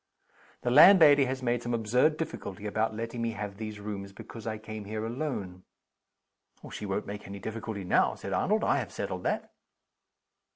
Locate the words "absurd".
1.75-2.17